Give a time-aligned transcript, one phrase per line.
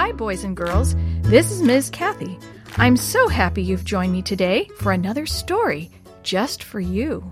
[0.00, 0.96] Hi, boys and girls.
[1.20, 1.90] This is Ms.
[1.90, 2.38] Kathy.
[2.78, 5.90] I'm so happy you've joined me today for another story
[6.22, 7.30] just for you.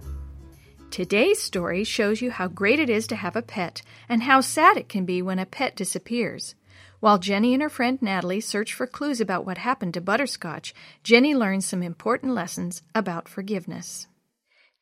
[0.90, 4.76] Today's story shows you how great it is to have a pet and how sad
[4.76, 6.56] it can be when a pet disappears.
[7.00, 11.34] While Jenny and her friend Natalie search for clues about what happened to Butterscotch, Jenny
[11.34, 14.08] learns some important lessons about forgiveness.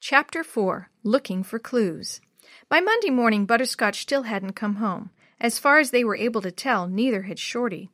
[0.00, 2.20] Chapter 4 Looking for Clues.
[2.68, 5.10] By Monday morning, Butterscotch still hadn't come home.
[5.40, 7.90] As far as they were able to tell, neither had Shorty.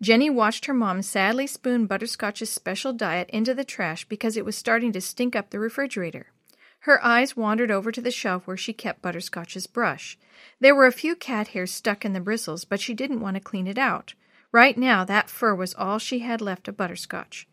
[0.00, 4.56] Jenny watched her mom sadly spoon Butterscotch's special diet into the trash because it was
[4.56, 6.26] starting to stink up the refrigerator.
[6.80, 10.18] Her eyes wandered over to the shelf where she kept Butterscotch's brush.
[10.60, 13.40] There were a few cat hairs stuck in the bristles, but she didn't want to
[13.40, 14.14] clean it out.
[14.52, 17.48] Right now, that fur was all she had left of Butterscotch.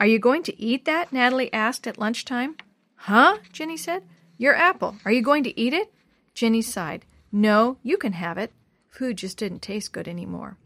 [0.00, 1.12] Are you going to eat that?
[1.12, 2.56] Natalie asked at lunchtime.
[2.96, 3.38] Huh?
[3.52, 4.02] Jenny said.
[4.38, 4.96] Your apple.
[5.04, 5.92] Are you going to eat it?
[6.34, 7.04] Jenny sighed.
[7.30, 8.52] No, you can have it.
[8.94, 10.56] Food just didn't taste good any more.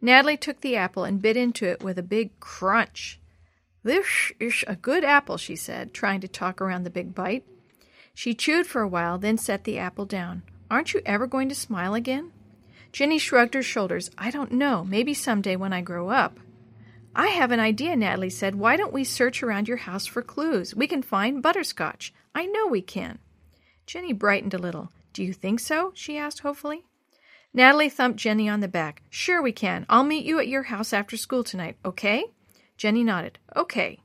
[0.00, 3.18] Natalie took the apple and bit into it with a big crunch.
[3.82, 4.06] This
[4.38, 7.44] is a good apple, she said, trying to talk around the big bite.
[8.14, 10.44] She chewed for a while, then set the apple down.
[10.70, 12.30] Aren't you ever going to smile again?
[12.92, 14.12] Jenny shrugged her shoulders.
[14.16, 14.84] I don't know.
[14.84, 16.38] Maybe someday when I grow up.
[17.16, 18.54] I have an idea, Natalie said.
[18.54, 20.72] Why don't we search around your house for clues?
[20.72, 22.14] We can find butterscotch.
[22.32, 23.18] I know we can.
[23.86, 24.92] Jenny brightened a little.
[25.12, 25.90] Do you think so?
[25.96, 26.84] she asked hopefully.
[27.54, 29.02] Natalie thumped Jenny on the back.
[29.10, 29.84] Sure, we can.
[29.88, 32.24] I'll meet you at your house after school tonight, okay?
[32.78, 33.38] Jenny nodded.
[33.54, 34.00] Okay.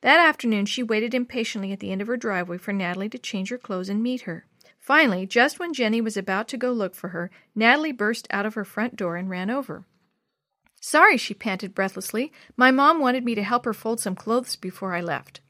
[0.00, 3.50] That afternoon, she waited impatiently at the end of her driveway for Natalie to change
[3.50, 4.46] her clothes and meet her.
[4.78, 8.54] Finally, just when Jenny was about to go look for her, Natalie burst out of
[8.54, 9.84] her front door and ran over.
[10.80, 12.32] Sorry, she panted breathlessly.
[12.56, 15.40] My mom wanted me to help her fold some clothes before I left.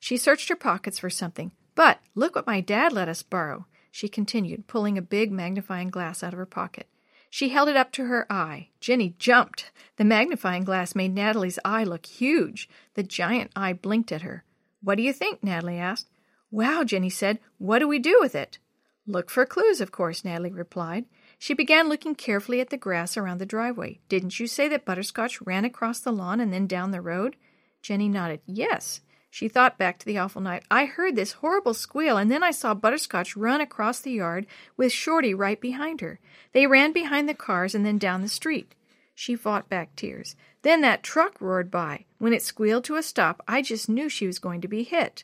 [0.00, 1.52] She searched her pockets for something.
[1.74, 6.22] But look what my dad let us borrow she continued, pulling a big magnifying glass
[6.22, 6.86] out of her pocket.
[7.30, 8.68] She held it up to her eye.
[8.78, 9.70] Jenny jumped.
[9.96, 12.68] The magnifying glass made Natalie's eye look huge.
[12.92, 14.44] The giant eye blinked at her.
[14.82, 15.42] What do you think?
[15.42, 16.10] Natalie asked.
[16.50, 17.38] Wow, Jenny said.
[17.56, 18.58] What do we do with it?
[19.06, 21.06] Look for clues, of course, Natalie replied.
[21.38, 24.00] She began looking carefully at the grass around the driveway.
[24.10, 27.34] Didn't you say that Butterscotch ran across the lawn and then down the road?
[27.80, 28.40] Jenny nodded.
[28.44, 29.00] Yes.
[29.36, 30.62] She thought back to the awful night.
[30.70, 34.46] I heard this horrible squeal, and then I saw Butterscotch run across the yard
[34.78, 36.18] with Shorty right behind her.
[36.52, 38.74] They ran behind the cars and then down the street.
[39.14, 40.36] She fought back tears.
[40.62, 42.06] Then that truck roared by.
[42.16, 45.22] When it squealed to a stop, I just knew she was going to be hit.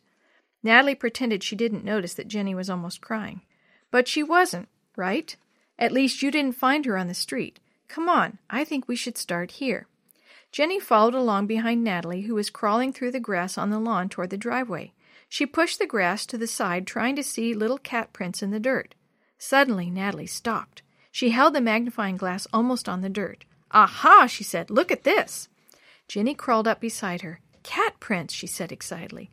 [0.62, 3.41] Natalie pretended she didn't notice that Jenny was almost crying.
[3.91, 5.34] But she wasn't, right?
[5.78, 7.61] At least you didn't find her on the street.
[7.89, 9.87] Come on, I think we should start here.
[10.53, 14.29] Jenny followed along behind Natalie, who was crawling through the grass on the lawn toward
[14.29, 14.93] the driveway.
[15.29, 18.61] She pushed the grass to the side, trying to see little cat prints in the
[18.61, 18.95] dirt.
[19.39, 20.83] Suddenly, Natalie stopped.
[21.11, 23.47] She held the magnifying glass almost on the dirt.
[23.71, 25.49] Aha, she said, look at this.
[26.07, 27.41] Jenny crawled up beside her.
[27.63, 29.31] Cat prints, she said excitedly.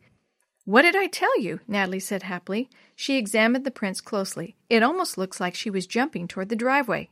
[0.64, 1.60] What did I tell you?
[1.68, 2.70] Natalie said happily.
[2.96, 4.56] She examined the prints closely.
[4.70, 7.10] It almost looks like she was jumping toward the driveway.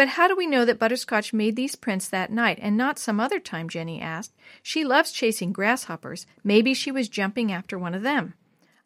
[0.00, 3.20] But how do we know that Butterscotch made these prints that night and not some
[3.20, 3.68] other time?
[3.68, 4.32] Jenny asked.
[4.62, 6.24] She loves chasing grasshoppers.
[6.42, 8.32] Maybe she was jumping after one of them.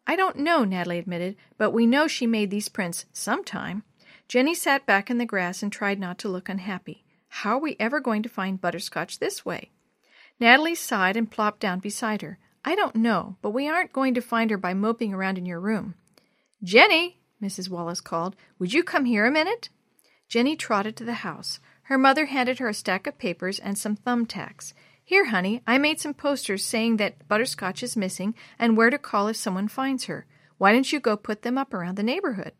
[0.05, 3.83] I don't know, Natalie admitted, but we know she made these prints sometime.
[4.27, 7.05] Jenny sat back in the grass and tried not to look unhappy.
[7.29, 9.71] How are we ever going to find Butterscotch this way?
[10.37, 12.39] Natalie sighed and plopped down beside her.
[12.65, 15.61] I don't know, but we aren't going to find her by moping around in your
[15.61, 15.95] room.
[16.61, 17.69] Jenny, Mrs.
[17.69, 19.69] Wallace called, would you come here a minute?
[20.27, 21.59] Jenny trotted to the house.
[21.83, 24.73] Her mother handed her a stack of papers and some thumbtacks.
[25.03, 29.27] Here, honey, I made some posters saying that Butterscotch is missing and where to call
[29.27, 30.25] if someone finds her.
[30.57, 32.53] Why don't you go put them up around the neighborhood?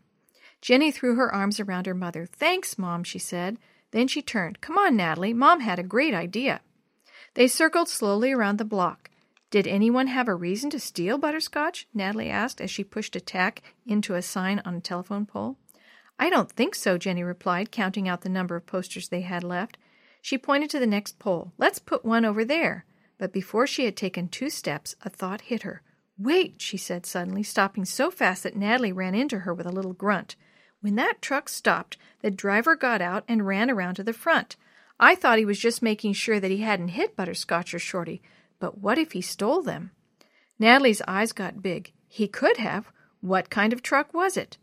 [0.61, 2.25] Jenny threw her arms around her mother.
[2.25, 3.57] Thanks, Mom, she said.
[3.91, 4.61] Then she turned.
[4.61, 5.33] Come on, Natalie.
[5.33, 6.61] Mom had a great idea.
[7.33, 9.09] They circled slowly around the block.
[9.49, 11.87] Did anyone have a reason to steal butterscotch?
[11.93, 15.57] Natalie asked as she pushed a tack into a sign on a telephone pole.
[16.17, 19.77] I don't think so, Jenny replied, counting out the number of posters they had left.
[20.21, 21.53] She pointed to the next pole.
[21.57, 22.85] Let's put one over there.
[23.17, 25.81] But before she had taken two steps, a thought hit her.
[26.17, 29.93] Wait, she said suddenly, stopping so fast that Natalie ran into her with a little
[29.93, 30.35] grunt.
[30.81, 34.55] When that truck stopped, the driver got out and ran around to the front.
[34.99, 38.21] I thought he was just making sure that he hadn't hit Butterscotch or Shorty,
[38.59, 39.91] but what if he stole them?
[40.57, 41.91] Natalie's eyes got big.
[42.07, 42.91] He could have.
[43.19, 44.57] What kind of truck was it?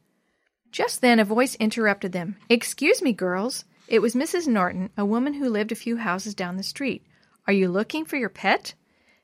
[0.72, 2.36] Just then a voice interrupted them.
[2.48, 3.66] Excuse me, girls.
[3.88, 4.48] It was Mrs.
[4.48, 7.04] Norton, a woman who lived a few houses down the street.
[7.46, 8.72] Are you looking for your pet?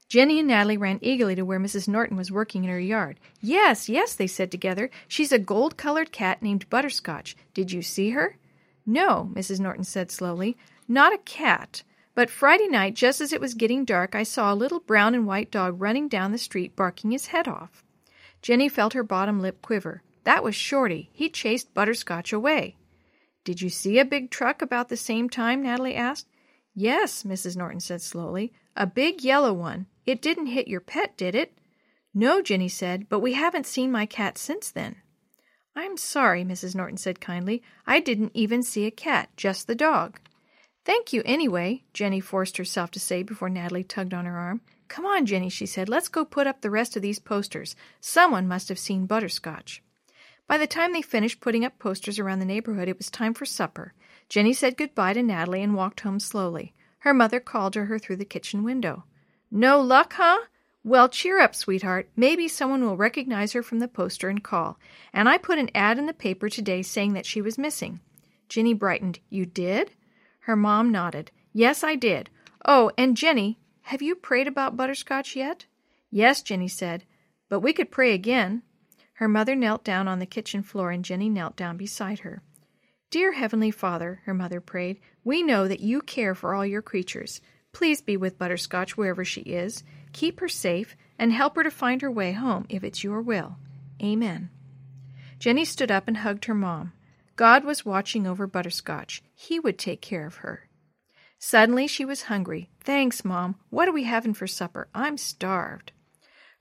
[0.09, 1.89] Jenny and Natalie ran eagerly to where Mrs.
[1.89, 3.19] Norton was working in her yard.
[3.41, 4.91] Yes, yes, they said together.
[5.07, 7.35] She's a gold colored cat named Butterscotch.
[7.55, 8.37] Did you see her?
[8.85, 9.59] No, Mrs.
[9.59, 10.57] Norton said slowly.
[10.87, 11.83] not a cat.
[12.15, 15.27] But Friday night, just as it was getting dark, I saw a little brown and
[15.27, 17.85] white dog running down the street barking his head off.
[18.43, 20.03] Jenny felt her bottom lip quiver.
[20.29, 21.09] That was Shorty.
[21.15, 22.77] He chased Butterscotch away.
[23.45, 25.63] Did you see a big truck about the same time?
[25.63, 26.27] Natalie asked.
[26.75, 27.57] Yes, Mrs.
[27.57, 28.53] Norton said slowly.
[28.77, 29.87] A big yellow one.
[30.05, 31.57] It didn't hit your pet, did it?
[32.13, 34.97] No, Jenny said, but we haven't seen my cat since then.
[35.75, 36.75] I'm sorry, Mrs.
[36.75, 37.63] Norton said kindly.
[37.87, 40.21] I didn't even see a cat, just the dog.
[40.85, 44.61] Thank you anyway, Jenny forced herself to say before Natalie tugged on her arm.
[44.89, 45.89] Come on, Jenny, she said.
[45.89, 47.75] Let's go put up the rest of these posters.
[48.03, 49.83] Someone must have seen Butterscotch.
[50.49, 53.45] By the time they finished putting up posters around the neighborhood, it was time for
[53.45, 53.93] supper.
[54.31, 56.75] Jenny said goodbye to Natalie and walked home slowly.
[57.01, 59.05] Her mother called to her through the kitchen window.
[59.51, 60.39] No luck, huh?
[60.83, 62.09] Well, cheer up, sweetheart.
[62.17, 64.79] Maybe someone will recognize her from the poster and call.
[65.13, 68.01] And I put an ad in the paper today saying that she was missing.
[68.49, 69.21] Jenny brightened.
[69.29, 69.93] You did?
[70.41, 71.31] Her mom nodded.
[71.53, 72.31] Yes, I did.
[72.65, 75.67] Oh, and Jenny, have you prayed about butterscotch yet?
[76.11, 77.05] Yes, Jenny said,
[77.51, 78.63] but we could pray again.
[79.19, 82.41] Her mother knelt down on the kitchen floor, and Jenny knelt down beside her.
[83.11, 87.41] Dear Heavenly Father, her mother prayed, we know that you care for all your creatures.
[87.73, 89.83] Please be with Butterscotch wherever she is.
[90.13, 93.57] Keep her safe and help her to find her way home if it's your will.
[94.01, 94.51] Amen.
[95.41, 96.93] Jenny stood up and hugged her mom.
[97.35, 99.25] God was watching over Butterscotch.
[99.35, 100.69] He would take care of her.
[101.41, 102.71] Suddenly she was hungry.
[102.85, 103.57] Thanks, Mom.
[103.71, 104.87] What are we having for supper?
[104.95, 105.91] I'm starved.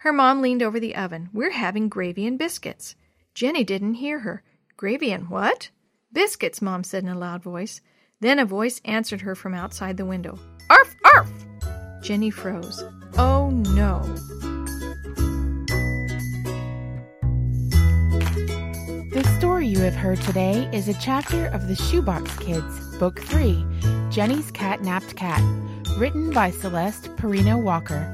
[0.01, 1.29] Her mom leaned over the oven.
[1.33, 2.95] We're having gravy and biscuits.
[3.33, 4.43] Jenny didn't hear her.
[4.75, 5.71] Gravy and what?
[6.13, 7.81] Biscuits, Mom said in a loud voice.
[8.19, 10.37] Then a voice answered her from outside the window.
[10.69, 11.31] Arf, arf!
[12.01, 12.83] Jenny froze.
[13.17, 14.03] Oh no.
[19.11, 23.65] The story you have heard today is a chapter of The Shoebox Kids, Book 3,
[24.11, 25.41] Jenny's Cat-Napped Cat,
[25.97, 28.13] written by Celeste Perrino Walker,